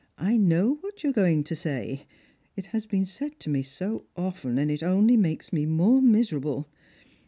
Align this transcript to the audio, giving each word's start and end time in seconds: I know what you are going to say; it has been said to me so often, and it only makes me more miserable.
I 0.17 0.35
know 0.35 0.79
what 0.81 1.03
you 1.03 1.11
are 1.11 1.13
going 1.13 1.43
to 1.43 1.55
say; 1.55 2.07
it 2.55 2.65
has 2.65 2.87
been 2.87 3.05
said 3.05 3.39
to 3.41 3.51
me 3.51 3.61
so 3.61 4.05
often, 4.17 4.57
and 4.57 4.71
it 4.71 4.81
only 4.81 5.15
makes 5.15 5.53
me 5.53 5.67
more 5.67 6.01
miserable. 6.01 6.67